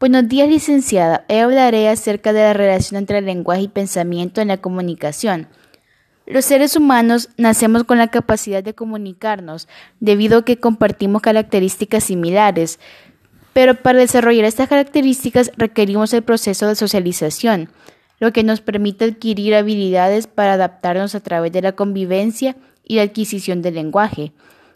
Buenos 0.00 0.30
días, 0.30 0.48
licenciada. 0.48 1.26
Hoy 1.28 1.36
hablaré 1.36 1.86
acerca 1.90 2.32
de 2.32 2.40
la 2.40 2.54
relación 2.54 2.96
entre 2.96 3.18
el 3.18 3.26
lenguaje 3.26 3.64
y 3.64 3.68
pensamiento 3.68 4.40
en 4.40 4.48
la 4.48 4.56
comunicación. 4.56 5.46
Los 6.26 6.46
seres 6.46 6.74
humanos 6.74 7.28
nacemos 7.36 7.84
con 7.84 7.98
la 7.98 8.08
capacidad 8.08 8.64
de 8.64 8.72
comunicarnos 8.72 9.68
debido 10.00 10.38
a 10.38 10.44
que 10.46 10.56
compartimos 10.56 11.20
características 11.20 12.04
similares, 12.04 12.80
pero 13.52 13.74
para 13.74 13.98
desarrollar 13.98 14.46
estas 14.46 14.70
características 14.70 15.52
requerimos 15.58 16.14
el 16.14 16.22
proceso 16.22 16.66
de 16.66 16.76
socialización, 16.76 17.68
lo 18.20 18.32
que 18.32 18.42
nos 18.42 18.62
permite 18.62 19.04
adquirir 19.04 19.54
habilidades 19.54 20.26
para 20.26 20.54
adaptarnos 20.54 21.14
a 21.14 21.20
través 21.20 21.52
de 21.52 21.60
la 21.60 21.72
convivencia 21.72 22.56
y 22.84 22.96
la 22.96 23.02
adquisición 23.02 23.60
del 23.60 23.74
lenguaje. 23.74 24.32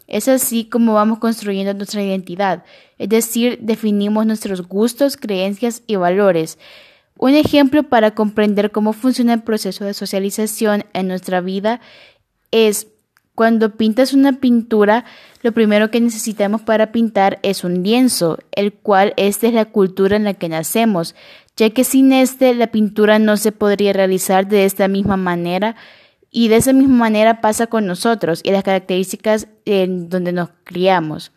Es 0.07 0.27
así 0.27 0.65
como 0.65 0.93
vamos 0.93 1.19
construyendo 1.19 1.73
nuestra 1.73 2.03
identidad, 2.03 2.63
es 2.97 3.09
decir, 3.09 3.59
definimos 3.61 4.25
nuestros 4.25 4.61
gustos, 4.67 5.17
creencias 5.17 5.81
y 5.87 5.95
valores. 5.95 6.59
Un 7.17 7.33
ejemplo 7.33 7.83
para 7.83 8.11
comprender 8.11 8.71
cómo 8.71 8.93
funciona 8.93 9.33
el 9.33 9.41
proceso 9.41 9.85
de 9.85 9.93
socialización 9.93 10.85
en 10.93 11.07
nuestra 11.07 11.41
vida 11.41 11.79
es 12.51 12.87
cuando 13.35 13.75
pintas 13.75 14.13
una 14.13 14.39
pintura, 14.39 15.03
lo 15.43 15.51
primero 15.51 15.91
que 15.91 15.99
necesitamos 15.99 16.61
para 16.61 16.93
pintar 16.93 17.39
es 17.43 17.65
un 17.65 17.83
lienzo, 17.83 18.39
el 18.53 18.73
cual 18.73 19.13
esta 19.17 19.47
es 19.47 19.53
la 19.53 19.65
cultura 19.65 20.15
en 20.15 20.23
la 20.23 20.33
que 20.33 20.47
nacemos, 20.47 21.15
ya 21.57 21.69
que 21.69 21.83
sin 21.83 22.13
este 22.13 22.55
la 22.55 22.67
pintura 22.67 23.19
no 23.19 23.35
se 23.35 23.51
podría 23.51 23.91
realizar 23.91 24.47
de 24.47 24.63
esta 24.63 24.87
misma 24.87 25.17
manera 25.17 25.75
y 26.31 26.47
de 26.49 26.57
esa 26.57 26.73
misma 26.73 26.97
manera 26.97 27.41
pasa 27.41 27.67
con 27.67 27.85
nosotros 27.85 28.41
y 28.43 28.51
las 28.51 28.63
características 28.63 29.47
en 29.65 30.09
donde 30.09 30.31
nos 30.31 30.49
criamos. 30.63 31.31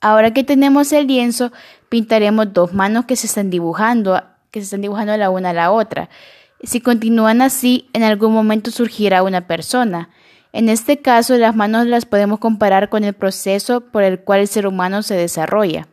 Ahora 0.00 0.32
que 0.32 0.44
tenemos 0.44 0.92
el 0.92 1.06
lienzo, 1.06 1.52
pintaremos 1.88 2.52
dos 2.52 2.72
manos 2.74 3.06
que 3.06 3.16
se 3.16 3.26
están 3.26 3.50
dibujando, 3.50 4.22
que 4.50 4.60
se 4.60 4.64
están 4.64 4.82
dibujando 4.82 5.16
la 5.16 5.30
una 5.30 5.50
a 5.50 5.54
la 5.54 5.70
otra. 5.70 6.10
Si 6.62 6.80
continúan 6.80 7.42
así, 7.42 7.88
en 7.92 8.02
algún 8.02 8.32
momento 8.32 8.70
surgirá 8.70 9.22
una 9.22 9.46
persona. 9.46 10.10
En 10.52 10.68
este 10.68 11.00
caso, 11.02 11.36
las 11.36 11.54
manos 11.54 11.86
las 11.86 12.06
podemos 12.06 12.38
comparar 12.38 12.88
con 12.88 13.04
el 13.04 13.14
proceso 13.14 13.82
por 13.82 14.02
el 14.02 14.20
cual 14.20 14.40
el 14.40 14.48
ser 14.48 14.66
humano 14.66 15.02
se 15.02 15.14
desarrolla. 15.14 15.88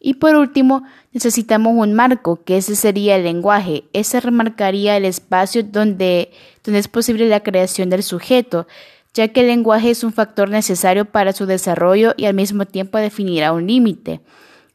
Y 0.00 0.14
por 0.14 0.36
último, 0.36 0.84
necesitamos 1.12 1.74
un 1.76 1.94
marco, 1.94 2.42
que 2.44 2.56
ese 2.56 2.76
sería 2.76 3.16
el 3.16 3.24
lenguaje. 3.24 3.84
Ese 3.92 4.20
remarcaría 4.20 4.96
el 4.96 5.04
espacio 5.04 5.64
donde, 5.64 6.30
donde 6.64 6.78
es 6.78 6.88
posible 6.88 7.28
la 7.28 7.42
creación 7.42 7.90
del 7.90 8.02
sujeto, 8.02 8.66
ya 9.14 9.28
que 9.28 9.40
el 9.40 9.48
lenguaje 9.48 9.90
es 9.90 10.04
un 10.04 10.12
factor 10.12 10.50
necesario 10.50 11.06
para 11.06 11.32
su 11.32 11.46
desarrollo 11.46 12.14
y 12.16 12.26
al 12.26 12.34
mismo 12.34 12.66
tiempo 12.66 12.98
definirá 12.98 13.52
un 13.52 13.66
límite. 13.66 14.20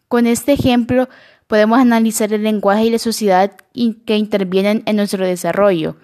Con 0.09 0.27
este 0.27 0.51
ejemplo, 0.51 1.07
podemos 1.47 1.79
analizar 1.79 2.33
el 2.33 2.43
lenguaje 2.43 2.85
y 2.85 2.89
la 2.89 2.99
sociedad 2.99 3.55
que 4.05 4.17
intervienen 4.17 4.83
en 4.85 4.97
nuestro 4.97 5.25
desarrollo. 5.25 5.95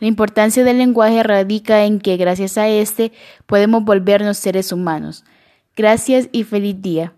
La 0.00 0.06
importancia 0.06 0.62
del 0.62 0.78
lenguaje 0.78 1.24
radica 1.24 1.84
en 1.84 1.98
que 1.98 2.16
gracias 2.16 2.56
a 2.56 2.68
este 2.68 3.10
podemos 3.46 3.84
volvernos 3.84 4.38
seres 4.38 4.70
humanos. 4.70 5.24
Gracias 5.74 6.28
y 6.30 6.44
feliz 6.44 6.80
día. 6.80 7.17